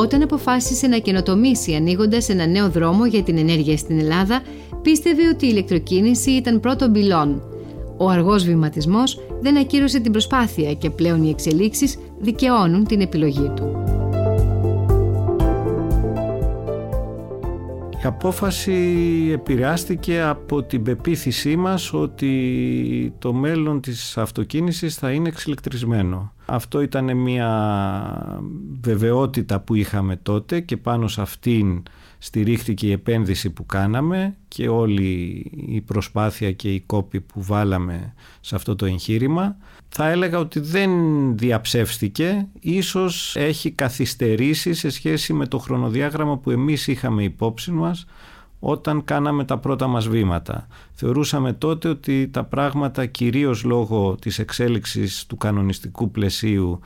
Όταν 0.00 0.22
αποφάσισε 0.22 0.86
να 0.86 0.98
καινοτομήσει 0.98 1.74
ανοίγοντας 1.74 2.28
ένα 2.28 2.46
νέο 2.46 2.70
δρόμο 2.70 3.06
για 3.06 3.22
την 3.22 3.38
ενέργεια 3.38 3.76
στην 3.76 3.98
Ελλάδα, 3.98 4.42
πίστευε 4.82 5.28
ότι 5.28 5.46
η 5.46 5.48
ηλεκτροκίνηση 5.52 6.30
ήταν 6.30 6.60
πρώτο 6.60 6.90
πυλόν. 6.90 7.42
Ο 7.96 8.08
αργός 8.08 8.44
βηματισμός 8.44 9.20
δεν 9.40 9.56
ακύρωσε 9.56 10.00
την 10.00 10.12
προσπάθεια 10.12 10.74
και 10.74 10.90
πλέον 10.90 11.24
οι 11.24 11.28
εξελίξεις 11.30 11.98
δικαιώνουν 12.20 12.84
την 12.84 13.00
επιλογή 13.00 13.52
του. 13.56 13.84
Η 18.02 18.06
απόφαση 18.06 18.72
επηρεάστηκε 19.32 20.20
από 20.20 20.62
την 20.62 20.82
πεποίθησή 20.82 21.56
μας 21.56 21.92
ότι 21.92 23.12
το 23.18 23.32
μέλλον 23.32 23.80
της 23.80 24.18
αυτοκίνησης 24.18 24.94
θα 24.94 25.10
είναι 25.10 25.28
εξηλεκτρισμένο. 25.28 26.32
Αυτό 26.52 26.80
ήταν 26.80 27.16
μια 27.16 27.50
βεβαιότητα 28.80 29.60
που 29.60 29.74
είχαμε 29.74 30.16
τότε 30.16 30.60
και 30.60 30.76
πάνω 30.76 31.08
σε 31.08 31.20
αυτήν 31.20 31.82
στηρίχθηκε 32.18 32.86
η 32.86 32.92
επένδυση 32.92 33.50
που 33.50 33.66
κάναμε 33.66 34.36
και 34.48 34.68
όλη 34.68 35.44
η 35.66 35.80
προσπάθεια 35.80 36.52
και 36.52 36.74
η 36.74 36.80
κόπη 36.80 37.20
που 37.20 37.42
βάλαμε 37.42 38.14
σε 38.40 38.54
αυτό 38.54 38.76
το 38.76 38.86
εγχείρημα. 38.86 39.56
Θα 39.88 40.08
έλεγα 40.08 40.38
ότι 40.38 40.60
δεν 40.60 40.90
διαψεύστηκε, 41.38 42.46
ίσως 42.60 43.36
έχει 43.36 43.70
καθυστερήσει 43.70 44.74
σε 44.74 44.90
σχέση 44.90 45.32
με 45.32 45.46
το 45.46 45.58
χρονοδιάγραμμα 45.58 46.38
που 46.38 46.50
εμείς 46.50 46.86
είχαμε 46.86 47.22
υπόψη 47.22 47.70
μας 47.70 48.06
όταν 48.60 49.04
κάναμε 49.04 49.44
τα 49.44 49.58
πρώτα 49.58 49.86
μας 49.86 50.08
βήματα. 50.08 50.66
Θεωρούσαμε 50.92 51.52
τότε 51.52 51.88
ότι 51.88 52.28
τα 52.28 52.44
πράγματα 52.44 53.06
κυρίως 53.06 53.64
λόγω 53.64 54.16
της 54.20 54.38
εξέλιξης 54.38 55.26
του 55.26 55.36
κανονιστικού 55.36 56.10
πλαισίου 56.10 56.80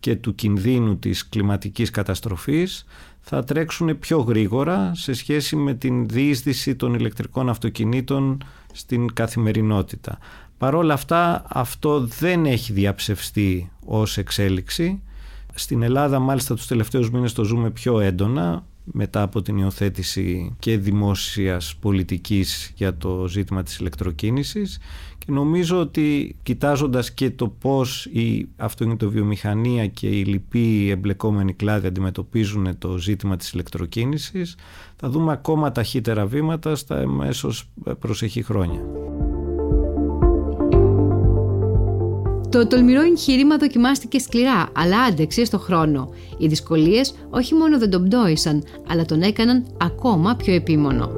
και 0.00 0.16
του 0.16 0.34
κινδύνου 0.34 0.98
της 0.98 1.28
κλιματικής 1.28 1.90
καταστροφής 1.90 2.84
θα 3.20 3.44
τρέξουν 3.44 3.98
πιο 3.98 4.18
γρήγορα 4.18 4.92
σε 4.94 5.12
σχέση 5.12 5.56
με 5.56 5.74
την 5.74 6.08
διείσδυση 6.08 6.76
των 6.76 6.94
ηλεκτρικών 6.94 7.48
αυτοκινήτων 7.48 8.44
στην 8.72 9.14
καθημερινότητα. 9.14 10.18
Παρόλα 10.58 10.94
αυτά 10.94 11.44
αυτό 11.48 12.00
δεν 12.00 12.46
έχει 12.46 12.72
διαψευστεί 12.72 13.70
ως 13.84 14.18
εξέλιξη. 14.18 15.02
Στην 15.54 15.82
Ελλάδα 15.82 16.18
μάλιστα 16.18 16.54
τους 16.54 16.66
τελευταίους 16.66 17.10
μήνες 17.10 17.32
το 17.32 17.44
ζούμε 17.44 17.70
πιο 17.70 18.00
έντονα 18.00 18.64
μετά 18.92 19.22
από 19.22 19.42
την 19.42 19.58
υιοθέτηση 19.58 20.56
και 20.58 20.78
δημόσιας 20.78 21.76
πολιτικής 21.80 22.72
για 22.76 22.96
το 22.96 23.26
ζήτημα 23.28 23.62
της 23.62 23.78
ηλεκτροκίνησης 23.78 24.78
και 25.18 25.32
νομίζω 25.32 25.80
ότι 25.80 26.36
κοιτάζοντας 26.42 27.12
και 27.12 27.30
το 27.30 27.48
πώς 27.48 28.04
η 28.06 28.48
αυτοκινητοβιομηχανία 28.56 29.86
και 29.86 30.06
οι 30.06 30.24
λοιποί 30.24 30.90
εμπλεκόμενοι 30.90 31.54
κλάδοι 31.54 31.86
αντιμετωπίζουν 31.86 32.78
το 32.78 32.96
ζήτημα 32.96 33.36
της 33.36 33.50
ηλεκτροκίνησης 33.50 34.56
θα 34.96 35.08
δούμε 35.08 35.32
ακόμα 35.32 35.72
ταχύτερα 35.72 36.26
βήματα 36.26 36.76
στα 36.76 36.98
εμέσως 37.00 37.70
προσεχή 37.98 38.42
χρόνια. 38.42 38.80
Το 42.58 42.66
τολμηρό 42.66 43.00
εγχείρημα 43.00 43.56
δοκιμάστηκε 43.56 44.18
σκληρά, 44.18 44.68
αλλά 44.72 45.02
άντεξε 45.02 45.44
στο 45.44 45.58
χρόνο. 45.58 46.10
Οι 46.38 46.46
δυσκολίες 46.46 47.14
όχι 47.30 47.54
μόνο 47.54 47.78
δεν 47.78 47.90
τον 47.90 48.04
πτώησαν, 48.04 48.64
αλλά 48.88 49.04
τον 49.04 49.22
έκαναν 49.22 49.66
ακόμα 49.80 50.36
πιο 50.36 50.54
επίμονο. 50.54 51.10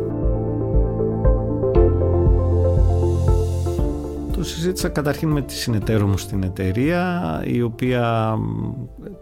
Το 4.33 4.45
συζήτησα 4.45 4.89
καταρχήν 4.89 5.29
με 5.29 5.43
τη 5.43 5.53
συνεταίρο 5.53 6.07
μου 6.07 6.17
στην 6.17 6.43
εταιρεία, 6.43 7.43
η 7.47 7.63
οποία 7.63 8.35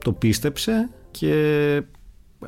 το 0.04 0.12
πίστεψε 0.12 0.88
και 1.10 1.82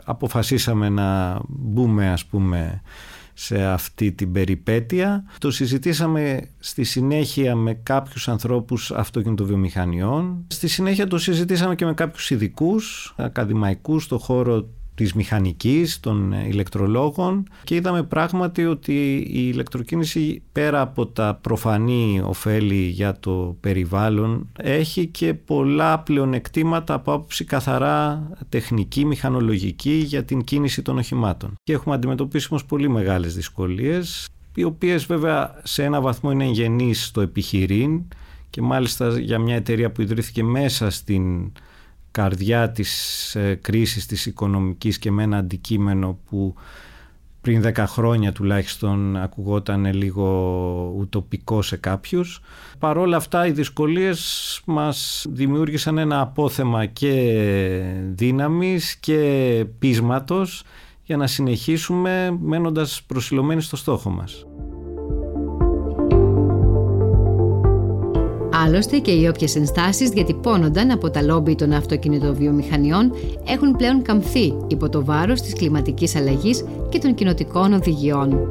αποφασίσαμε 0.04 0.88
να 0.88 1.40
μπούμε 1.48 2.10
ας 2.10 2.24
πούμε 2.24 2.82
σε 3.42 3.64
αυτή 3.64 4.12
την 4.12 4.32
περιπέτεια. 4.32 5.24
Το 5.38 5.50
συζητήσαμε 5.50 6.48
στη 6.58 6.84
συνέχεια 6.84 7.54
με 7.54 7.74
κάποιους 7.74 8.28
ανθρώπους 8.28 8.90
αυτοκινητοβιομηχανιών. 8.90 10.44
Στη 10.46 10.68
συνέχεια 10.68 11.06
το 11.06 11.18
συζητήσαμε 11.18 11.74
και 11.74 11.84
με 11.84 11.94
κάποιους 11.94 12.30
ειδικούς, 12.30 13.14
ακαδημαϊκούς 13.16 14.04
στο 14.04 14.18
χώρο 14.18 14.68
της 15.00 15.12
μηχανικής, 15.12 16.00
των 16.00 16.32
ηλεκτρολόγων 16.32 17.48
και 17.64 17.74
είδαμε 17.74 18.02
πράγματι 18.02 18.64
ότι 18.64 19.14
η 19.16 19.50
ηλεκτροκίνηση 19.52 20.42
πέρα 20.52 20.80
από 20.80 21.06
τα 21.06 21.38
προφανή 21.40 22.20
ωφέλη 22.24 22.74
για 22.74 23.16
το 23.20 23.56
περιβάλλον 23.60 24.48
έχει 24.58 25.06
και 25.06 25.34
πολλά 25.34 25.98
πλεονεκτήματα 25.98 26.94
από 26.94 27.12
άποψη 27.12 27.44
καθαρά 27.44 28.28
τεχνική, 28.48 29.04
μηχανολογική 29.04 29.92
για 29.92 30.24
την 30.24 30.44
κίνηση 30.44 30.82
των 30.82 30.98
οχημάτων. 30.98 31.54
Και 31.62 31.72
έχουμε 31.72 31.94
αντιμετωπίσει 31.94 32.46
όμως 32.50 32.64
πολύ 32.64 32.88
μεγάλες 32.88 33.34
δυσκολίες 33.34 34.28
οι 34.54 34.64
οποίες 34.64 35.04
βέβαια 35.06 35.60
σε 35.62 35.84
ένα 35.84 36.00
βαθμό 36.00 36.30
είναι 36.30 36.44
εγγενείς 36.44 37.04
στο 37.04 37.20
επιχειρήν 37.20 38.02
και 38.50 38.62
μάλιστα 38.62 39.18
για 39.18 39.38
μια 39.38 39.54
εταιρεία 39.54 39.90
που 39.90 40.02
ιδρύθηκε 40.02 40.44
μέσα 40.44 40.90
στην 40.90 41.52
καρδιά 42.10 42.70
της 42.70 43.34
ε, 43.34 43.54
κρίσης 43.54 44.06
της 44.06 44.26
οικονομικής 44.26 44.98
και 44.98 45.10
με 45.10 45.22
ένα 45.22 45.36
αντικείμενο 45.36 46.18
που 46.28 46.54
πριν 47.40 47.62
10 47.74 47.84
χρόνια 47.86 48.32
τουλάχιστον 48.32 49.16
ακουγόταν 49.16 49.94
λίγο 49.94 50.94
ουτοπικό 50.98 51.62
σε 51.62 51.76
κάποιους. 51.76 52.40
Παρόλα 52.78 53.16
αυτά 53.16 53.46
οι 53.46 53.50
δυσκολίες 53.50 54.62
μας 54.64 55.26
δημιούργησαν 55.30 55.98
ένα 55.98 56.20
απόθεμα 56.20 56.86
και 56.86 57.42
δύναμης 58.14 58.96
και 58.96 59.64
πείσματος 59.78 60.62
για 61.04 61.16
να 61.16 61.26
συνεχίσουμε 61.26 62.38
μένοντας 62.40 63.02
προσιλωμένοι 63.06 63.60
στο 63.62 63.76
στόχο 63.76 64.10
μας. 64.10 64.46
Άλλωστε 68.64 68.98
και 68.98 69.10
οι 69.10 69.26
όποιες 69.26 69.56
ενστάσεις 69.56 70.08
διατυπώνονταν 70.08 70.90
από 70.90 71.10
τα 71.10 71.22
λόμπι 71.22 71.54
των 71.54 71.72
αυτοκινητοβιομηχανιών 71.72 73.12
έχουν 73.46 73.76
πλέον 73.76 74.02
καμφθεί 74.02 74.54
υπό 74.66 74.88
το 74.88 75.04
βάρος 75.04 75.40
της 75.40 75.52
κλιματικής 75.52 76.16
αλλαγής 76.16 76.64
και 76.88 76.98
των 76.98 77.14
κοινοτικών 77.14 77.72
οδηγιών. 77.72 78.48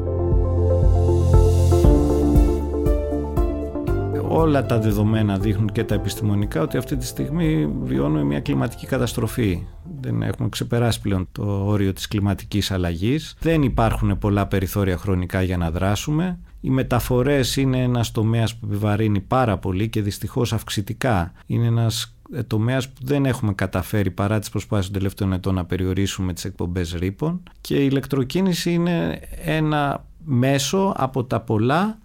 Όλα 4.28 4.66
τα 4.66 4.80
δεδομένα 4.80 5.38
δείχνουν 5.38 5.68
και 5.68 5.84
τα 5.84 5.96
επιστημονικά 5.96 6.62
ότι 6.62 6.78
αυτή 6.78 6.96
τη 6.96 7.06
στιγμή 7.06 7.70
βιώνουμε 7.84 8.24
μια 8.24 8.40
κλιματική 8.40 8.86
καταστροφή. 8.86 9.64
Δεν 10.02 10.22
έχουμε 10.22 10.50
ξεπεράσει 10.50 11.02
πλέον 11.02 11.28
το 11.32 11.44
όριο 11.66 11.94
της 11.94 12.08
κλιματικής 12.08 12.72
αλλαγής. 12.72 13.36
Δεν 13.40 13.62
υπάρχουν 13.62 14.18
πολλά 14.18 14.48
περιθώρια 14.48 14.98
χρονικά 14.98 15.42
για 15.42 15.58
να 15.58 15.72
δράσουμε. 15.72 16.40
Οι 16.62 16.70
μεταφορές 16.70 17.56
είναι 17.56 17.82
ένας 17.84 18.12
τομέας 18.12 18.56
που 18.56 18.66
επιβαρύνει 18.66 19.20
πάρα 19.20 19.58
πολύ 19.58 19.90
και 19.90 20.02
δυστυχώς 20.02 20.54
αυξητικά. 20.54 21.34
Είναι 21.46 21.66
ένας 21.66 22.16
ε, 22.34 22.44
τομέας 22.44 22.90
που 22.90 23.00
δεν 23.06 23.26
έχουμε 23.26 23.54
καταφέρει 23.54 24.12
παρά 24.12 24.40
τις 24.40 24.50
προσπάθειες 24.50 24.86
των 24.86 24.96
τελευταίων 24.98 25.34
ετών 25.34 25.54
να 25.54 25.66
περιορίσουμε 25.66 26.34
τις 26.34 26.46
εκπομπές 26.46 26.94
ρήπων 26.94 27.44
και 27.62 27.76
η 27.76 27.88
ηλεκτροκίνηση 27.90 28.74
είναι 28.74 29.20
ένα 29.44 30.06
μέσο 30.26 30.94
από 30.98 31.24
τα 31.24 31.40
πολλά 31.40 31.98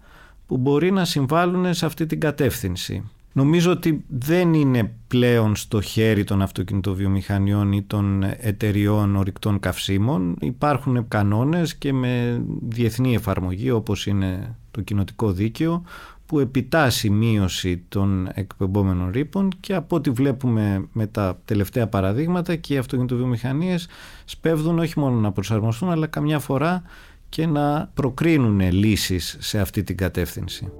που 0.45 0.57
μπορεί 0.57 0.91
να 0.91 1.05
συμβάλλουν 1.05 1.73
σε 1.73 1.85
αυτή 1.85 2.05
την 2.05 2.19
κατεύθυνση. 2.19 3.09
Νομίζω 3.37 3.71
ότι 3.71 4.03
δεν 4.07 4.53
είναι 4.53 4.95
πλέον 5.07 5.55
στο 5.55 5.81
χέρι 5.81 6.23
των 6.23 6.41
αυτοκινητοβιομηχανιών 6.41 7.71
ή 7.71 7.81
των 7.81 8.23
εταιριών 8.23 9.15
ορυκτών 9.15 9.59
καυσίμων. 9.59 10.35
Υπάρχουν 10.41 11.07
κανόνες 11.07 11.75
και 11.75 11.93
με 11.93 12.41
διεθνή 12.61 13.15
εφαρμογή 13.15 13.71
όπως 13.71 14.07
είναι 14.07 14.55
το 14.71 14.81
κοινοτικό 14.81 15.31
δίκαιο 15.31 15.83
που 16.25 16.39
επιτάσσει 16.39 17.09
μείωση 17.09 17.83
των 17.89 18.29
εκπεμπόμενων 18.33 19.11
ρήπων 19.11 19.49
και 19.59 19.75
από 19.75 19.95
ό,τι 19.95 20.09
βλέπουμε 20.09 20.87
με 20.91 21.07
τα 21.07 21.41
τελευταία 21.45 21.87
παραδείγματα 21.87 22.55
και 22.55 22.73
οι 22.73 22.77
αυτοκινητοβιομηχανίες 22.77 23.87
σπέβδουν 24.25 24.79
όχι 24.79 24.99
μόνο 24.99 25.19
να 25.19 25.31
προσαρμοστούν 25.31 25.89
αλλά 25.89 26.07
καμιά 26.07 26.39
φορά 26.39 26.83
και 27.29 27.45
να 27.45 27.91
προκρίνουν 27.93 28.71
λύσεις 28.71 29.37
σε 29.39 29.59
αυτή 29.59 29.83
την 29.83 29.97
κατεύθυνση. 29.97 30.71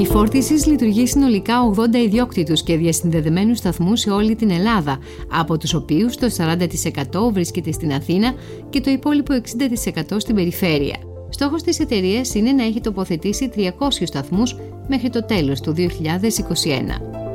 Η 0.00 0.06
φόρτιση 0.06 0.68
λειτουργεί 0.68 1.06
συνολικά 1.06 1.54
80 1.76 1.94
ιδιόκτητους 1.94 2.62
και 2.62 2.76
διασυνδεδεμένους 2.76 3.58
σταθμούς 3.58 4.00
σε 4.00 4.10
όλη 4.10 4.34
την 4.34 4.50
Ελλάδα, 4.50 4.98
από 5.32 5.58
τους 5.58 5.74
οποίους 5.74 6.16
το 6.16 6.30
40% 6.30 7.32
βρίσκεται 7.32 7.72
στην 7.72 7.92
Αθήνα 7.92 8.34
και 8.70 8.80
το 8.80 8.90
υπόλοιπο 8.90 9.34
60% 9.34 10.02
στην 10.16 10.34
περιφέρεια. 10.34 10.96
Στόχος 11.28 11.62
της 11.62 11.80
εταιρείας 11.80 12.34
είναι 12.34 12.52
να 12.52 12.64
έχει 12.64 12.80
τοποθετήσει 12.80 13.50
300 13.56 13.70
σταθμούς 14.04 14.56
μέχρι 14.88 15.10
το 15.10 15.24
τέλος 15.24 15.60
του 15.60 15.72
2021. 15.72 17.27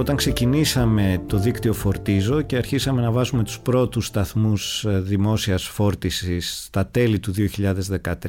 Όταν 0.00 0.16
ξεκινήσαμε 0.16 1.22
το 1.26 1.38
δίκτυο 1.38 1.72
Φορτίζο 1.72 2.42
και 2.42 2.56
αρχίσαμε 2.56 3.02
να 3.02 3.10
βάζουμε 3.10 3.42
τους 3.42 3.60
πρώτους 3.60 4.06
σταθμούς 4.06 4.84
ε, 4.84 5.00
δημόσιας 5.00 5.66
φόρτισης 5.66 6.64
στα 6.64 6.86
τέλη 6.86 7.18
του 7.18 7.34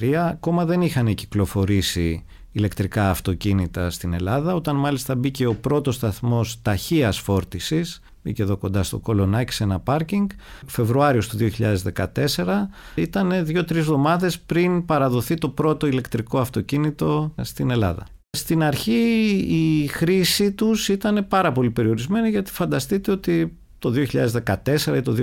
2013, 0.02 0.14
ακόμα 0.14 0.66
δεν 0.66 0.82
είχαν 0.82 1.14
κυκλοφορήσει 1.14 2.26
ηλεκτρικά 2.52 3.10
αυτοκίνητα 3.10 3.90
στην 3.90 4.14
Ελλάδα, 4.14 4.56
όταν 4.56 4.76
μάλιστα 4.76 5.16
μπήκε 5.16 5.46
ο 5.46 5.56
πρώτος 5.56 5.96
σταθμός 5.96 6.62
ταχείας 6.62 7.20
φόρτισης, 7.20 8.02
μπήκε 8.24 8.42
εδώ 8.42 8.58
κοντά 8.58 8.84
στο 8.84 9.00
Κολονάκι 9.00 9.54
σε 9.54 9.64
ένα 9.64 9.80
πάρκινγκ, 9.80 10.30
Φεβρουάριος 10.66 11.28
του 11.28 11.38
2014, 11.38 12.70
ήταν 12.96 13.46
δύο-τρεις 13.46 13.82
εβδομάδες 13.82 14.40
πριν 14.40 14.86
παραδοθεί 14.86 15.36
το 15.36 15.50
πρώτο 15.50 15.88
ηλεκτρικό 15.88 16.40
αυτοκίνητο 16.40 17.34
στην 17.42 17.70
Ελλάδα. 17.70 18.06
Στην 18.38 18.64
αρχή 18.64 19.30
η 19.48 19.88
χρήση 19.88 20.52
τους 20.52 20.90
ήταν 20.90 21.28
πάρα 21.28 21.52
πολύ 21.52 21.72
περιορισμένη 21.72 22.30
γιατί 22.30 22.52
φανταστείτε 22.52 23.12
ότι 23.12 23.58
το 23.80 23.94
2014 23.96 24.96
ή 24.96 25.02
το 25.02 25.16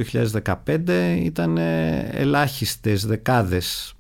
2015 0.67 1.19
ήταν 1.23 1.57
ελάχιστες 2.11 3.07
δεκάδες 3.07 3.95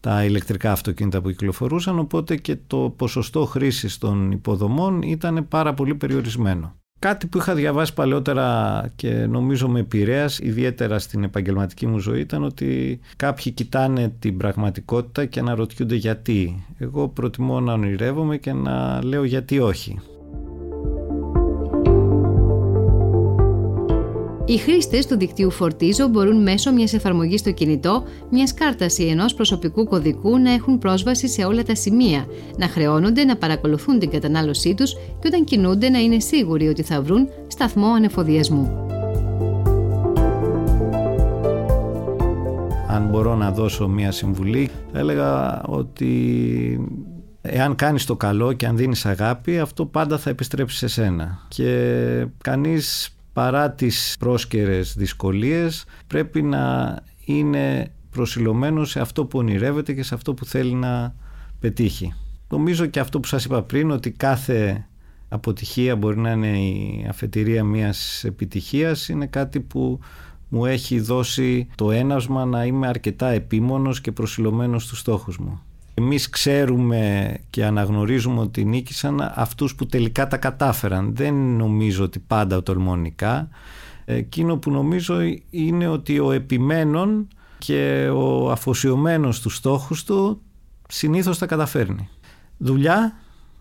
τα 0.00 0.24
ηλεκτρικά 0.24 0.72
αυτοκίνητα 0.72 1.20
που 1.20 1.28
κυκλοφορούσαν 1.28 1.98
οπότε 1.98 2.36
και 2.36 2.56
το 2.66 2.94
ποσοστό 2.96 3.44
χρήσης 3.44 3.98
των 3.98 4.30
υποδομών 4.30 5.02
ήταν 5.02 5.48
πάρα 5.48 5.74
πολύ 5.74 5.94
περιορισμένο. 5.94 6.76
Κάτι 7.04 7.26
που 7.26 7.38
είχα 7.38 7.54
διαβάσει 7.54 7.94
παλαιότερα 7.94 8.82
και 8.96 9.08
νομίζω 9.08 9.68
με 9.68 9.80
επηρέας, 9.80 10.38
ιδιαίτερα 10.38 10.98
στην 10.98 11.24
επαγγελματική 11.24 11.86
μου 11.86 11.98
ζωή, 11.98 12.20
ήταν 12.20 12.44
ότι 12.44 13.00
κάποιοι 13.16 13.52
κοιτάνε 13.52 14.12
την 14.18 14.36
πραγματικότητα 14.36 15.24
και 15.24 15.40
αναρωτιούνται 15.40 15.94
γιατί. 15.94 16.64
Εγώ 16.78 17.08
προτιμώ 17.08 17.60
να 17.60 17.72
ονειρεύομαι 17.72 18.36
και 18.36 18.52
να 18.52 19.04
λέω 19.04 19.24
γιατί 19.24 19.58
όχι. 19.58 19.98
Οι 24.46 24.56
χρήστες 24.56 25.06
του 25.06 25.16
δικτύου 25.16 25.50
Φορτίζο 25.50 26.08
μπορούν 26.08 26.42
μέσω 26.42 26.72
μιας 26.72 26.92
εφαρμογής 26.92 27.40
στο 27.40 27.52
κινητό, 27.52 28.04
μιας 28.30 28.54
κάρτας 28.54 28.98
ή 28.98 29.08
ενός 29.08 29.34
προσωπικού 29.34 29.84
κωδικού 29.84 30.38
να 30.38 30.52
έχουν 30.52 30.78
πρόσβαση 30.78 31.28
σε 31.28 31.44
όλα 31.44 31.62
τα 31.62 31.74
σημεία, 31.74 32.26
να 32.56 32.68
χρεώνονται 32.68 33.24
να 33.24 33.36
παρακολουθούν 33.36 33.98
την 33.98 34.10
κατανάλωσή 34.10 34.74
τους 34.74 34.92
και 34.94 35.26
όταν 35.26 35.44
κινούνται 35.44 35.88
να 35.88 35.98
είναι 35.98 36.20
σίγουροι 36.20 36.68
ότι 36.68 36.82
θα 36.82 37.02
βρουν 37.02 37.28
σταθμό 37.46 37.86
ανεφοδιασμού. 37.86 38.86
Αν 42.88 43.08
μπορώ 43.10 43.34
να 43.34 43.50
δώσω 43.50 43.88
μια 43.88 44.12
συμβουλή, 44.12 44.70
θα 44.92 44.98
έλεγα 44.98 45.62
ότι 45.62 46.10
εάν 47.42 47.74
κάνεις 47.74 48.04
το 48.04 48.16
καλό 48.16 48.52
και 48.52 48.66
αν 48.66 48.76
δίνεις 48.76 49.06
αγάπη, 49.06 49.58
αυτό 49.58 49.86
πάντα 49.86 50.18
θα 50.18 50.30
επιστρέψει 50.30 50.76
σε 50.76 50.86
σένα. 50.86 51.46
Και 51.48 52.26
κανείς 52.42 53.13
παρά 53.34 53.72
τις 53.72 54.16
πρόσκαιρες 54.18 54.94
δυσκολίες 54.96 55.84
πρέπει 56.06 56.42
να 56.42 56.96
είναι 57.24 57.92
προσιλωμένο 58.10 58.84
σε 58.84 59.00
αυτό 59.00 59.24
που 59.24 59.38
ονειρεύεται 59.38 59.92
και 59.92 60.02
σε 60.02 60.14
αυτό 60.14 60.34
που 60.34 60.44
θέλει 60.44 60.74
να 60.74 61.14
πετύχει. 61.58 62.14
Νομίζω 62.48 62.86
και 62.86 63.00
αυτό 63.00 63.20
που 63.20 63.28
σας 63.28 63.44
είπα 63.44 63.62
πριν 63.62 63.90
ότι 63.90 64.10
κάθε 64.10 64.86
αποτυχία 65.28 65.96
μπορεί 65.96 66.18
να 66.18 66.30
είναι 66.30 66.58
η 66.58 67.06
αφετηρία 67.08 67.64
μιας 67.64 68.24
επιτυχίας 68.24 69.08
είναι 69.08 69.26
κάτι 69.26 69.60
που 69.60 70.00
μου 70.48 70.66
έχει 70.66 71.00
δώσει 71.00 71.68
το 71.74 71.90
ένασμα 71.90 72.44
να 72.44 72.64
είμαι 72.64 72.86
αρκετά 72.86 73.28
επίμονος 73.28 74.00
και 74.00 74.12
προσιλωμένος 74.12 74.82
στους 74.82 74.98
στόχους 74.98 75.38
μου. 75.38 75.62
Εμείς 75.94 76.30
ξέρουμε 76.30 77.34
και 77.50 77.64
αναγνωρίζουμε 77.64 78.40
ότι 78.40 78.64
νίκησαν 78.64 79.32
αυτούς 79.34 79.74
που 79.74 79.86
τελικά 79.86 80.28
τα 80.28 80.36
κατάφεραν. 80.36 81.14
Δεν 81.14 81.34
νομίζω 81.34 82.04
ότι 82.04 82.18
πάντα 82.18 82.56
οτολμονικά. 82.56 83.48
Εκείνο 84.04 84.56
που 84.56 84.70
νομίζω 84.70 85.16
είναι 85.50 85.88
ότι 85.88 86.18
ο 86.18 86.32
επιμένων 86.32 87.28
και 87.58 88.08
ο 88.14 88.50
αφοσιωμένος 88.50 89.36
στους 89.36 89.56
στόχους 89.56 90.04
του 90.04 90.40
συνήθως 90.88 91.38
τα 91.38 91.46
καταφέρνει. 91.46 92.08
Δουλειά, 92.56 93.16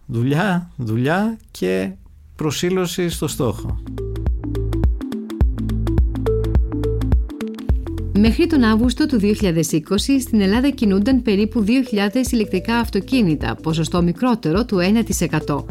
δουλειά, 0.06 0.72
δουλειά 0.76 1.38
και 1.52 1.92
προσήλωση 2.36 3.10
στο 3.10 3.28
στόχο. 3.28 3.83
Μέχρι 8.20 8.48
τον 8.48 8.64
Αύγουστο 8.64 9.06
του 9.06 9.20
2020 9.22 9.80
στην 10.20 10.42
Ελλάδα 10.42 10.70
κινούνταν 10.70 11.22
περίπου 11.22 11.66
2.000 11.68 12.32
ηλεκτρικά 12.32 12.76
αυτοκίνητα, 12.76 13.56
ποσοστό 13.56 14.02
μικρότερο 14.02 14.66
του 14.66 14.78
1%. 15.48 15.66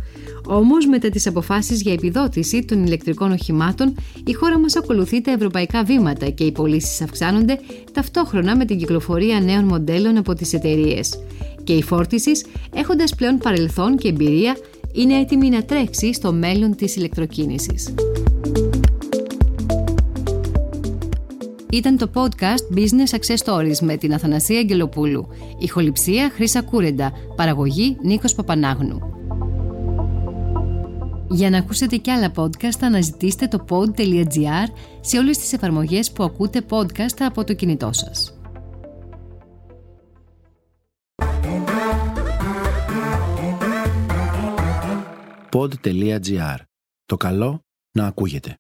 Όμως, 0.47 0.87
μετά 0.87 1.09
τις 1.09 1.27
αποφάσεις 1.27 1.83
για 1.83 1.93
επιδότηση 1.93 2.65
των 2.65 2.85
ηλεκτρικών 2.85 3.33
οχημάτων, 3.33 3.95
η 4.27 4.33
χώρα 4.33 4.59
μας 4.59 4.77
ακολουθεί 4.77 5.21
τα 5.21 5.31
ευρωπαϊκά 5.31 5.85
βήματα 5.85 6.31
και 6.31 6.45
οι 6.45 6.53
πωλήσεις 6.53 7.01
αυξάνονται 7.03 7.59
ταυτόχρονα 7.93 8.57
με 8.57 8.65
την 8.65 8.79
κυκλοφορία 8.79 9.41
νέων 9.41 9.65
μοντέλων 9.65 10.17
από 10.17 10.35
τις 10.35 10.53
εταιρείες. 10.53 11.19
Και 11.65 11.73
η 11.73 11.83
φόρτιση, 11.83 12.31
έχοντας 12.75 13.15
πλέον 13.15 13.39
παρελθόν 13.39 13.97
και 13.97 14.09
εμπειρία, 14.09 14.57
είναι 14.93 15.19
έτοιμη 15.19 15.49
να 15.49 15.63
τρέξει 15.65 16.15
στο 16.15 16.33
μέλλον 16.33 16.77
της 16.77 16.97
ηλεκτροκίνησης. 16.97 17.95
Ήταν 21.73 21.97
το 21.97 22.11
podcast 22.15 22.77
Business 22.79 23.17
Success 23.17 23.45
Stories 23.45 23.79
με 23.81 23.97
την 23.97 24.15
Αθανασία 24.15 24.59
Αγγελοπούλου. 24.59 25.29
Ηχοληψία 25.59 26.31
Χρύσα 26.35 26.63
Κούρεντα. 26.63 27.13
Παραγωγή 27.37 27.97
Νίκος 28.03 28.35
Παπανάγνου. 28.35 29.01
Για 31.31 31.51
να 31.51 31.59
ακούσετε 31.59 31.97
κι 31.97 32.11
άλλα 32.11 32.33
podcast 32.37 32.79
αναζητήστε 32.81 33.47
το 33.47 33.65
pod.gr 33.69 34.69
σε 35.01 35.19
όλες 35.19 35.39
τις 35.39 35.53
εφαρμογές 35.53 36.13
που 36.13 36.23
ακούτε 36.23 36.63
podcast 36.69 37.17
από 37.19 37.45
το 37.45 37.55
κινητό 37.55 37.93
σας. 37.93 38.37
pod.gr. 45.51 46.57
Το 47.07 47.17
καλό 47.17 47.61
να 47.93 48.07
ακούγεται. 48.07 48.57